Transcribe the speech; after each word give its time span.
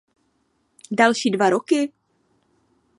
Další 0.91 1.29
dva 1.31 1.49
roky? 1.49 1.91